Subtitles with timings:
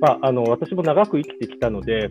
[0.00, 2.10] まあ、あの私も長く生きてきたので、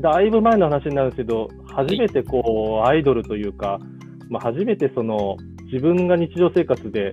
[0.00, 3.78] だいぶ前の話になるんですけど、初めてこうアイドルというか、
[4.28, 5.36] まあ、初めてその
[5.72, 7.12] 自分が日常生活で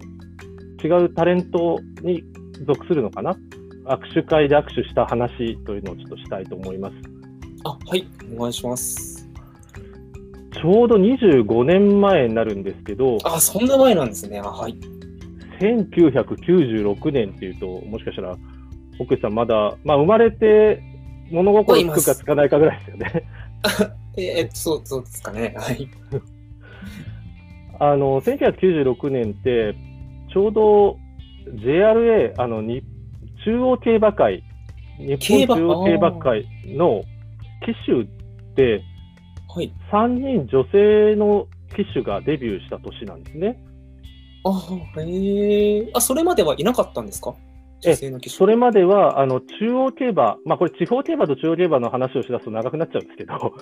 [0.84, 2.23] 違うタレントに
[2.65, 3.36] 属するのかな、
[3.86, 6.96] 握手会で握手した話というのをちょっとしたいと思います。
[7.64, 9.28] あ、はい、お願いします。
[10.54, 14.39] ちょうど25年前になるんですけど、あ、そんな前なんですね。
[14.39, 14.78] あはい。
[15.60, 18.38] 1996年っていうと、もしかしたら、
[19.00, 20.81] 奥さんまだ、まあ、生まれて
[21.31, 23.23] 物心つくかつかないかぐらいですよね。
[24.17, 25.54] ええっと、そう、そうですかね。
[25.57, 25.87] はい。
[27.79, 29.75] あの、1996年って、
[30.31, 30.97] ちょうど
[31.55, 32.83] JRA、あの、に
[33.44, 34.44] 中央競馬会、
[34.97, 37.03] 日本中央競馬会の
[37.66, 38.05] 騎手
[38.61, 38.83] で、
[39.53, 39.73] はい。
[39.92, 43.58] 3人女性の騎手がデビューした年なんですね。
[44.44, 45.89] あ、へえ。
[45.94, 47.33] あ、それまではいなかったんですか？
[47.33, 47.50] え
[47.81, 48.36] 女性の騎手。
[48.36, 53.54] それまでは、あの、中央競馬、まあ、これ地方競馬と中央競馬の話をしだすと長くなっちゃうんですけど、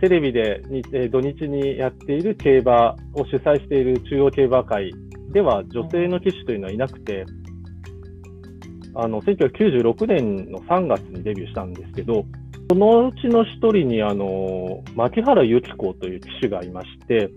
[0.00, 4.92] テレビでにえー土日にやっている競馬を主催している中央競馬会
[5.32, 7.24] では女性の騎手というのはいなくて、
[8.94, 12.26] あの1996年の3月にデビューしたんですけど、
[12.68, 17.30] そのうちの一人にあの牧原由紀子という騎手がいまして、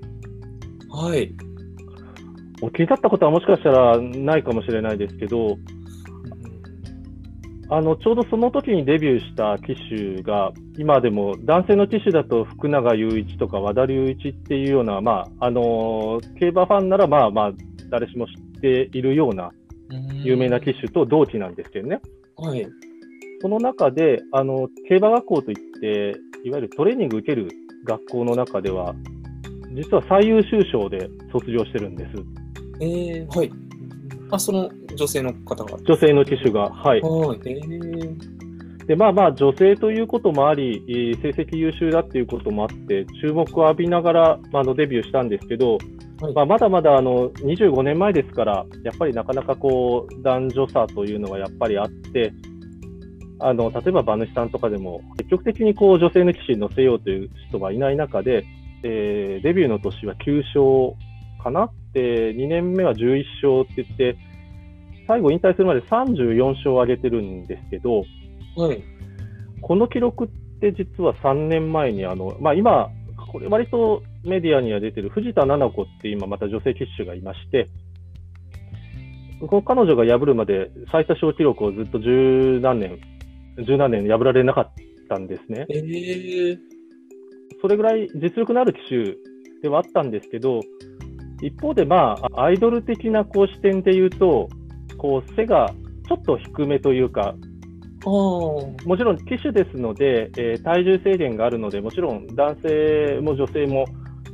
[0.90, 1.34] はい。
[2.62, 5.58] お聞きになったことはもしかしたらないかもしれないですけど、
[7.70, 17.52] あのちょうどその時にデビューした騎手が、今でも男性の騎手だと福永雄一とか和田隆一っていうような、まああの競馬ファンならまあまあ
[17.90, 19.52] 誰しも知っているような
[20.24, 22.00] 有名な騎手と同期なんですけどね、
[22.38, 22.68] はい。
[23.42, 27.50] その中であの競馬学校といって、いわゆるトレーニング受ける
[27.84, 28.94] 学校の中では、
[29.74, 32.12] 実は最優秀賞で卒業してるんです、
[32.82, 33.52] えー、はい。
[34.32, 35.78] あ、その女性の方が。
[35.84, 36.70] 女性の騎手が。
[36.70, 37.40] はいはい。
[37.46, 45.78] えー、でまあまあ女性ということもあり、えー成績優秀だっていうこともあって、注目を浴びながら、まあ、あのデビューしたんですけど、
[46.22, 52.34] はいまあ、まだまだあの25年前ですから、やっぱりなかなかこう男女差というのはやっぱりあって、
[53.40, 58.46] あの例えば馬主さんとかでも、積極的にこう女性の騎手に乗せようという人がいない中で、
[58.84, 60.96] えーデビューの年は9勝
[61.44, 64.18] かな、で2年目は11勝って言って、
[65.08, 68.04] 最後引退するまで34勝を挙げてるんですけど、
[68.56, 68.84] はい。
[69.62, 70.28] この記録っ
[70.60, 72.90] て実は3年前にあの、まあ、今、
[73.32, 77.68] これ割とメディアには出てる藤田七菜子って今また女性騎手がいまして、
[79.42, 83.00] この彼女が破るまで最多勝記録をずっと十何年、
[83.66, 84.72] 十何年破られなかっ
[85.10, 85.66] たんですね。
[85.70, 86.58] えー、
[87.62, 90.62] それぐらい実力のある騎手ではあったんですけど、
[91.46, 94.50] 一方で、まあ、アイドル的なこう視点で言うと、
[94.98, 95.72] こう背が
[96.08, 97.36] ちょっと低めというか。
[98.08, 103.86] もちろん機種ですので、えー体重制限があるので、もちろん男性も女性も、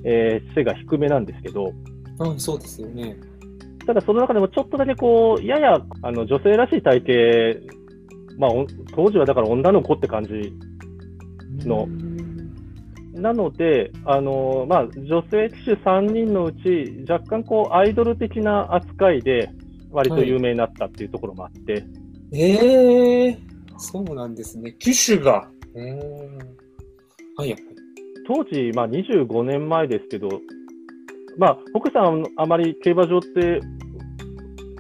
[0.04, 1.72] えー背が低めなんですけど、
[2.20, 3.16] うん、そうですよね。
[3.88, 10.54] ただその中でもちょっとだけこう、ややあの女性らしい体型、まあ、お当時はだから女の子って感じ
[11.66, 12.11] のうん
[13.22, 19.50] なので、あのまあ、女性騎手3人のうち、若干こうアイドル的な扱いで、
[19.92, 21.86] 割と有名になったっていうところもあって、
[22.34, 23.38] ええ
[23.78, 24.74] そうなんですね。
[24.80, 25.50] 機種が。
[27.36, 27.58] はいはい。
[28.28, 30.30] 当時、まあ、25年前ですけど、
[31.38, 33.60] まあ、北さん、あまり競馬場って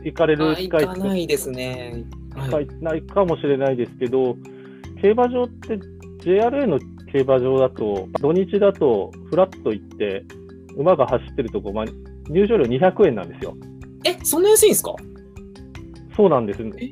[0.03, 2.05] 行かれる機会かないですね。
[2.35, 2.49] はい。
[2.51, 4.35] はいないかもしれないですけど、
[5.01, 5.79] 競馬場って
[6.23, 6.79] JRA の
[7.11, 10.23] 競馬場だと、土日だとフラッと行って、
[10.77, 11.85] 馬が走ってるとこ、まあ、
[12.29, 13.55] 入場料200円なんですよ。
[14.05, 14.95] え、そんな安いんですか？
[16.15, 16.61] そうなんです。
[16.61, 16.89] えー、え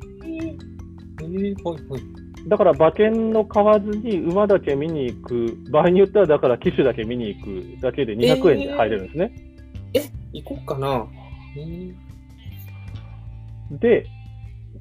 [1.52, 2.02] ー、はいはい。
[2.48, 7.40] だから馬券の買わずに馬だけ見に行く、場合によってはだから騎手だけ見に行
[7.76, 9.32] くだけで200円で入れるんですね。
[9.94, 10.00] え、
[10.32, 11.06] 行こうかな。
[11.56, 11.92] えー、
[13.78, 14.06] で、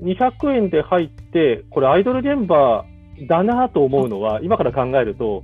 [0.01, 2.85] 200円で入って、これアイドル現場
[3.27, 5.43] だなと思うのは、今から考えると、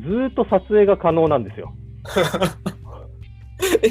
[0.00, 1.72] ずーっと撮影が可能なんですよ。
[3.82, 3.88] え、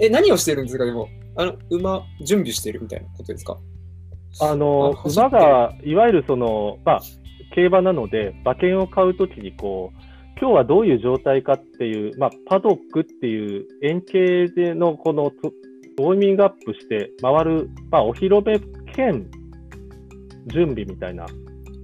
[0.00, 1.08] え、え、何をしてるんですか、でも？
[1.36, 3.58] あの、馬、準備してるみたいなことですか？
[4.40, 7.00] あの馬がいわゆるその、まあ、
[7.54, 9.98] 競馬なので、馬券を買うときにこう、
[10.40, 15.52] 今日はどういう状態かっていう、まあ、パドックっていう円形でのこのと
[15.98, 18.58] ウォーミングアップして回る、まあ、お披露目
[18.92, 19.30] 兼
[20.46, 21.26] 準備みたいな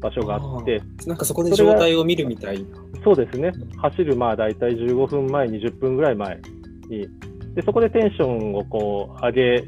[0.00, 2.64] 場所があって、なんかそこで状態を見るみたい。
[3.02, 6.40] そうですね、走るまあ大体15分前、20分ぐらい前
[6.88, 7.06] に、
[7.54, 9.64] でそこでテンションをこう上げ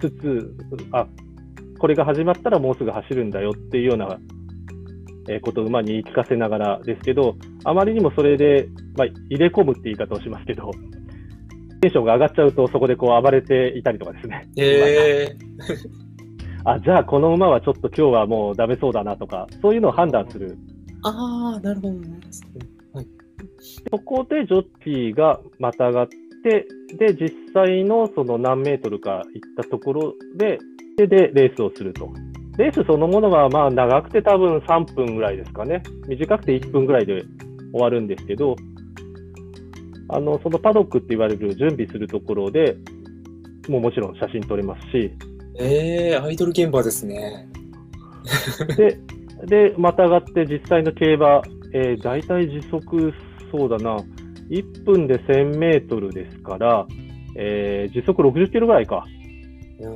[0.00, 0.56] つつ、
[0.92, 1.06] あ
[1.78, 4.18] これが始まったらもうすぐ走るんだよっていうような
[5.28, 10.70] えことを馬に言い聞かせながらですけど、あまりにもそれで、まあ、入れ込むって言い方をしますけど、
[11.80, 14.48] テンションが上がっちゃうと、そこでこう暴れていたりとかですね。
[14.56, 16.05] えー、
[16.68, 20.58] あじゃあ、この馬はちょっと今日はもうダメそうだなとか、そういうのを判断する。
[21.04, 22.18] ああ、なるほど、ね、
[22.92, 23.06] はい。
[23.88, 26.08] そこでジョッキーがまたがっ
[26.42, 26.66] て、
[26.98, 30.58] で、実際のその何メートルか行ったところで、
[30.96, 32.10] で、でレースをすると。
[32.58, 35.84] レースそのものはまあ長くて多分3分ぐらいですかね。
[36.08, 37.22] 短くて1分ぐらいで
[37.70, 38.56] 終わるんですけど、
[40.08, 42.76] あのそのパドックって言われる準備するところで
[43.68, 45.12] もうもちろん写真撮れますし。
[45.58, 47.48] えー、アイドル現場ですね。
[48.76, 48.98] で、
[49.46, 51.42] でまたがって実際の競馬、
[51.72, 53.12] えー、大体時速、
[53.50, 53.96] そうだな、
[54.50, 56.86] 1分で1000メートルですから、
[57.36, 59.04] えー、時速60キロぐらいか。
[59.78, 59.90] いや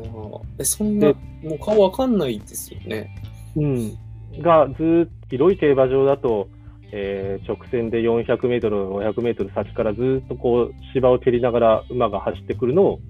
[0.59, 3.11] えそんな、もう顔わかんないですよね。
[3.57, 3.99] うん。
[4.43, 6.49] が、ずっと広い競馬場だと、
[6.93, 13.01] えー、直線で400メートル、500メートル先からずっとこう芝を蹴りながら馬が走ってくるのを、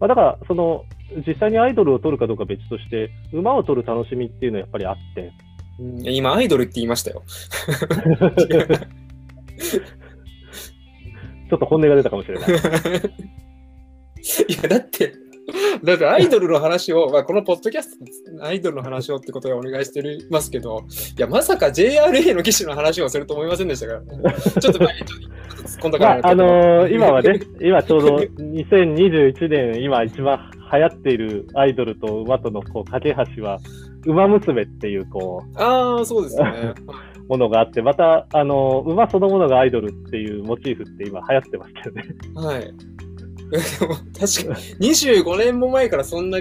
[0.00, 0.84] まあ、だからその
[1.26, 5.32] 実際にアイドルを取るかどうか別として、馬を取る楽しみっていうのはやっぱりあって。
[5.78, 7.22] うん、今、アイドルって言いましたよ。
[11.48, 12.48] ちょっと本音が出たかもしれない。
[14.48, 15.12] いや、だって、
[15.84, 20.84] だってアイドルの話を、まあ、このポッドキャストアイドルの話をってことでお願いしてますけど、
[21.16, 24.08] いや、まさか JRA の機種の話をすると思いませんでしたから、ね、
[24.60, 24.92] ちょっと、まあ、
[25.62, 33.58] 突っ込んだから、まあ、あのー、今はね、今ちょうど2021年、今一番流行っているアイドルと馬とのこう架け橋は、
[34.04, 36.74] 馬娘っていう、こう、ああ、そうですね。
[37.28, 42.04] ものがあって、また、あのー、馬そのものがアイドルっていうモチーフって今流行ってますけどね。
[42.34, 42.74] はい。
[44.18, 46.40] 確かに25年も前からそんな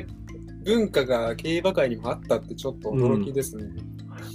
[0.63, 3.63] 文化が競馬界にもあったってちょっと驚きですね。
[3.63, 3.75] うん、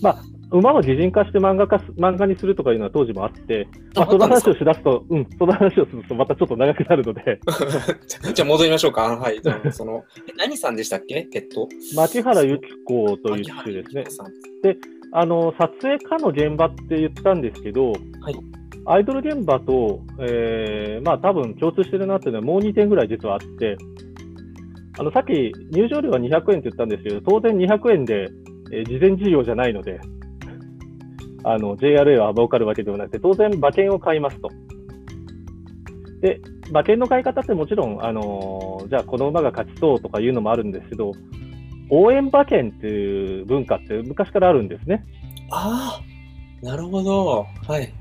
[0.02, 7.40] まあ馬を擬人化して漫画化漫画にするとかいうのは当時もあって、まあ、その話をしだすと、うん、その話をするとまたちょっと長くなるので。
[8.34, 9.02] じゃあ戻りましょうか。
[9.16, 9.40] はい。
[9.70, 10.04] その
[10.36, 11.26] 何さんでしたっけ？
[11.32, 14.04] ペット牧原由紀子という機種ですね。
[14.62, 14.76] で、
[15.12, 17.98] あの、撮影家の現場って言ったんですけど、は
[18.30, 18.34] い、
[18.86, 23.76] アイドル現場と、えー、まあ多分共通してるなっていうのはもう2点ぐらい実はあって、
[24.98, 25.30] あのさっき
[25.72, 28.28] 入場料は200円って言ったんですけど、当然200円で、
[28.72, 30.00] えー、事前事業じゃないので、
[31.44, 34.48] あの JRA は儲かるわけではなくて、当然馬券を買いますと。
[36.20, 36.40] で、
[36.70, 41.12] 馬券の買い方ってもちろん、あのー、じゃあこの馬が勝ちそうとかいうのもあるんですけど、
[41.90, 45.04] 応援馬券っていう文化って昔からあるんですね。
[45.50, 47.46] ああ、なるほど。
[47.66, 47.92] はい。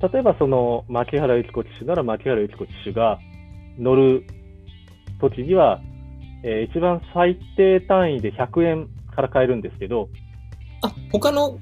[0.00, 3.18] 例えばその牧原由紀子騎手なら牧原由紀子騎手が
[3.78, 4.24] 乗る
[5.20, 5.80] 時には、
[6.44, 10.08] えー、一番最低単位で100円から買えるんですけど、
[10.82, 11.58] あ他の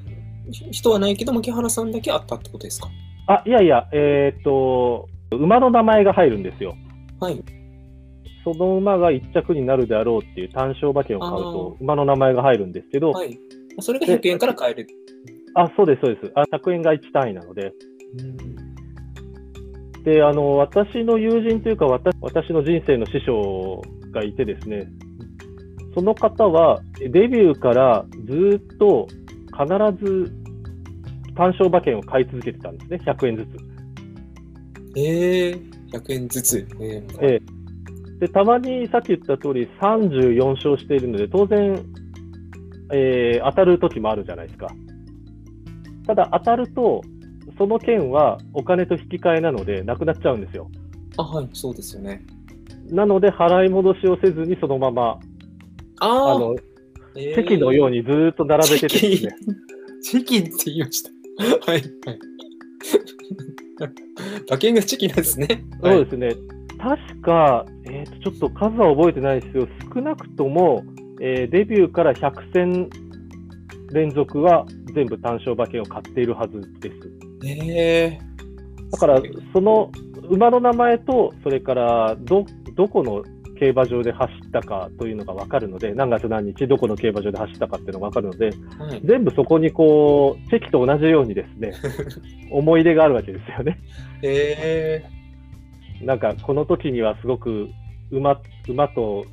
[0.50, 2.88] 人はないけど、牧原さんだけあったってことですか？
[3.28, 6.76] あいやいや、えー、っと、馬の名前が入るんですよ。
[7.20, 7.42] はい。
[8.44, 13.36] その馬が1着になるであろうっていう単勝馬券を買うと、馬の名前が入るんですけど、はい、
[13.80, 14.86] それが100円から買える。
[15.54, 16.32] あ、そうです、そうです。
[16.36, 17.72] あ100円が1単位なので、
[20.04, 23.82] であの私の友人というか私、私の人生の師匠
[24.12, 24.86] がいてですね、
[25.96, 29.08] その方はデビューからずっと
[29.56, 30.32] 必ず
[31.36, 33.76] 単勝馬券を買い続けてたんですね、100円ずつ。
[34.96, 36.66] えー、100円ずつ。
[36.80, 41.84] えー、えー、でたまにさっき言った通り34勝しているので、当然、
[42.92, 44.68] えー、当たる時もあるじゃないですか。
[46.06, 47.02] ただ、当たると、
[47.58, 50.70] その件はお金と引き換えなので、なくなっちゃうんですよ。
[51.18, 52.24] あ、はい、そうですよね。
[52.90, 55.18] なので、払い戻しをせずに、そのまま、
[56.00, 56.54] ああの、
[57.16, 59.36] えー、席のようにずっと並べててですね。
[60.02, 61.10] チキンって言いました。
[61.42, 61.82] はい、はい。
[64.48, 65.64] 馬券がチキンなんですね。
[65.82, 66.34] そうですね。
[66.78, 69.68] 確か、えーと、ちょっと数は覚えてないですよ。
[69.94, 70.84] 少なくとも、
[71.20, 72.90] えー、デビューから100戦
[73.92, 76.96] 連続は全部単勝馬券を買っているはずです。
[77.46, 79.90] えー、だから、その
[80.28, 82.44] 馬の名前と、それからど
[82.74, 83.22] どこの
[83.56, 91.72] 競馬場で走ったかというのが分かるので、何月何日、どこの競馬場で走ったかっていうのが分かるので、はい、全部そこにこう、チェキと同じようにですね、
[92.50, 93.78] 思い出があるわけですよね。
[94.22, 97.68] えー、なんか、この時にはすごく
[98.10, 99.24] 馬馬と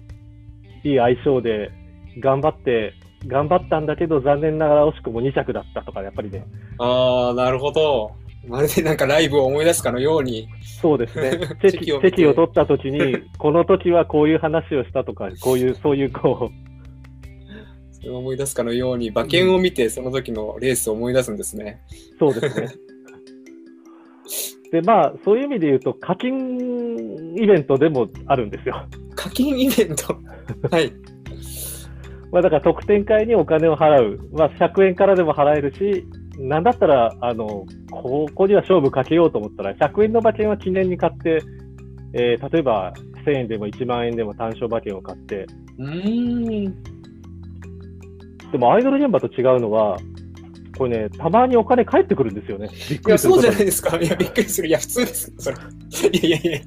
[0.84, 1.72] いい相性で
[2.20, 2.94] 頑張って
[3.28, 6.46] 頑張ったんだけど、残念ながら惜しくも2着だったとか、やっぱりね。
[6.78, 8.12] ああ、なるほど。
[8.48, 10.50] まるでなんかライブを思い出すかのように。
[10.82, 11.40] そうですね。
[11.62, 16.52] 席をを取った時に、 この時はこういう話をしたとか、こういう、そういうこ
[18.06, 21.82] う、 思い出すかのように、馬券を見て、その時のレースを思い出すんですね。
[22.20, 22.68] そうですね。
[24.74, 28.86] で、まあ、そういう意味で言うと、課金イベントでもあるんですよ。
[29.16, 30.18] 課金イベント？
[30.70, 30.92] はい。
[32.32, 34.20] まあ、だから特典会にお金を払う。
[34.34, 36.06] まあ、100円からでも払えるし、
[36.40, 41.42] なんだったら、あの、ここには勝負かけようと思ったら、100円の馬券は記念に買って、
[42.14, 42.94] えー、例えば
[43.26, 45.46] 1000円でも1万円でも単勝馬券を買って。
[45.78, 46.84] うん。
[48.52, 49.98] でもアイドル現場と違うのは、
[50.78, 52.68] これね、たまにお金返ってくるんですよね。
[52.90, 53.98] びっくりするいや、そうじゃないですか。
[53.98, 54.68] いや、びっくりする。
[54.68, 55.34] いや、普通です。
[55.38, 55.58] それ。
[55.58, 56.58] いやいやいや。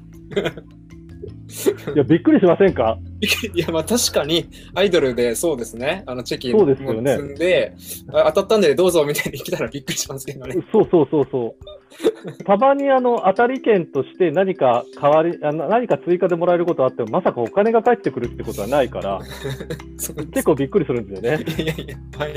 [1.93, 2.97] いや、びっくりしませんか？
[3.53, 7.03] いや、まあ確かに、アイドルでそうですね、あのチェキも積ん
[7.35, 7.73] で、
[8.11, 10.55] 当たったんでどうぞみたいに来たらびっくりしますけどね。
[10.71, 12.43] そうそうそうそう。
[12.43, 19.19] たまにあの当たり券として何か代わりあの、何か追加でもらえることあっても、まさかお金が返ってくるってことはないから、
[19.97, 21.43] 結構びっくりするんですよね。
[21.63, 22.33] いやいや、はい。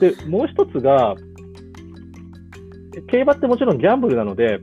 [0.00, 1.14] で、もう一つが、
[3.08, 4.58] 競馬ってもちろんギャンブルなので、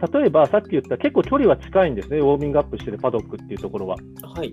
[0.00, 3.96] 例えばさっき言った結構距離は近いんですね、ウォーミングアップしてるパドックっていうところは。
[4.22, 4.52] はい、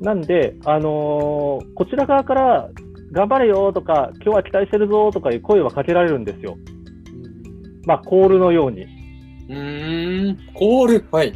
[0.00, 2.68] なんで、あのー、こちら側から
[3.12, 6.56] 頑張れよとか、今日は期待してるぞとかいう声はかけられるんですよ。
[7.84, 8.86] まあ、コールのように。
[9.48, 11.04] うん、コール？
[11.10, 11.32] はい。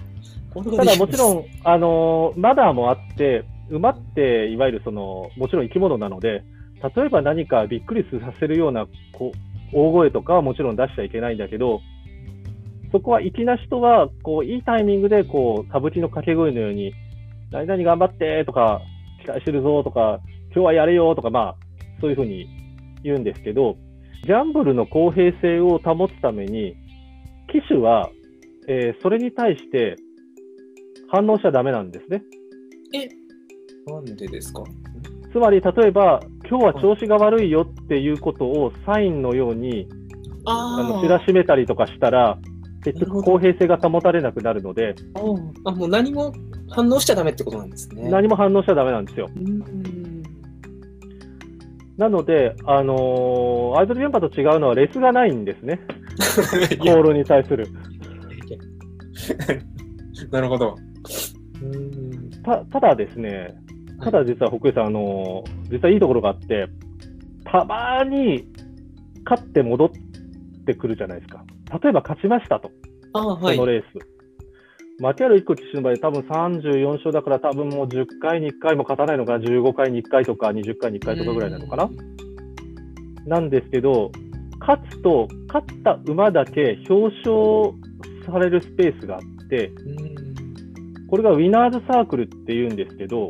[0.55, 6.45] ただもちろん、あのー、マナーもあって、馬っていわゆるその、もちろん生き物なので、
[6.97, 11.81] 例えば何かびっくりさせるようなこう大声とかはもちろん出しちゃいけないんだけど、
[12.97, 16.95] そこは粋な人は、こう、いいタイミングで、こう、歌舞伎の掛け声のように、
[17.51, 18.81] 何々頑張ってとか、
[19.23, 20.21] 期待してるぞとか、
[20.55, 21.57] 今日はやれよとか、まあ、
[22.01, 22.47] そういうふうに
[23.03, 23.77] 言うんですけど、
[24.25, 26.75] ギャンブルの公平性を保つために、
[27.53, 28.09] 騎手は、
[28.67, 29.97] えー、それに対して
[31.11, 32.23] 反応しちゃだめなんですね。
[32.95, 33.09] え、
[33.93, 34.65] なんでですか？
[35.33, 39.87] つまり、例えば、今日は調子が悪いよっていうことをサインのように、
[40.47, 42.39] あの知らしめたりとかしたら、
[42.93, 44.95] 結局公平性が保たれなくなるので、
[45.65, 46.33] あもう何も
[46.71, 48.09] 反応しちゃだめってことなんですね。
[48.09, 49.29] 何も反応しちゃだめなんですよ。
[51.97, 55.81] なので、あのー、アイドル電波と違うのはレスがないんですね。
[56.79, 57.67] コールに対する。
[60.31, 60.77] なるほど。
[62.45, 63.57] たただですね、
[64.01, 66.69] ただ実は北井さん、あのー、実はいいところがあって、
[67.45, 68.47] たまに
[69.25, 69.91] 勝って戻っ
[70.67, 71.45] てくるじゃないですか。
[71.73, 72.71] 例えば勝ちましたと、
[73.13, 74.17] このレース。
[74.99, 81.91] マティアル1個騎手の場合、多分34勝だから、多分もう10回に1回も勝たないのか、15回に1回とか、20回に1回とかぐらいなのかな。
[83.27, 84.11] なんですけど、
[84.61, 87.75] 勝つと、勝った馬だけ表彰
[88.25, 89.71] されるスペースがあって、
[91.09, 93.29] これがウィナーズサークルっていうんですけど、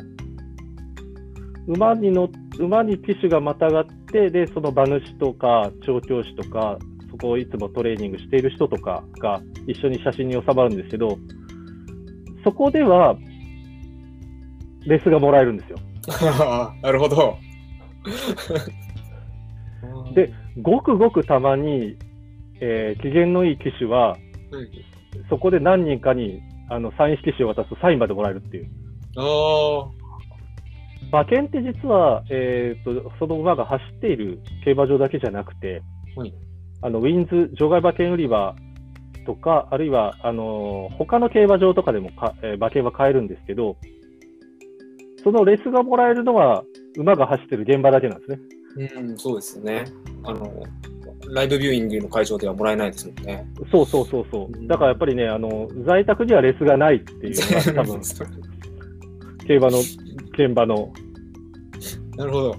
[1.66, 6.78] 馬に乗馬に騎手がまたがって、で、その馬主とか調教師とか、
[7.16, 11.18] そこをいつもトレーニングしている人とかが一緒に写真に収まるんですけど、
[12.44, 13.16] そこでは、
[14.84, 15.78] レスがもらえるんですよ。
[16.82, 17.38] なるほど。
[20.14, 21.96] で、ごくごくたまに、
[22.60, 24.16] えー、機嫌のいい機種は、
[25.28, 28.68] そこで何人かにあのサイン色紙を渡すとサインまでもらえるっていう。
[29.16, 29.88] あ
[31.10, 35.82] 馬券って実は、えーと、その馬が走っている競馬場だけじゃなくて、
[36.16, 36.34] はい、
[36.82, 38.54] あのウィンズ場外馬券売り場
[39.26, 43.76] とか、あるいはあの他の競馬場とかでもか、えー、馬券は買えるんですけど、
[45.22, 46.64] そのレスがもらえるのは
[46.96, 48.38] 馬が走ってる現場だけなんですね。
[48.98, 49.84] うん、そうですね。
[50.24, 50.62] あの
[51.28, 53.46] ライブビューイングの会場ではもらえないですもんね。
[53.72, 54.66] そうそうそうそう。
[54.66, 58.00] だからやっぱりね、あの在宅にはレスがないっていうのが多分
[59.46, 60.92] 競馬の現場の。
[62.16, 62.56] なるほど。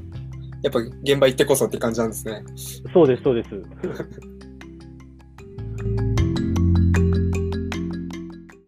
[0.63, 2.43] やっぱ現場行ってこそって感じなんですね。
[2.93, 3.49] そうです、そうです。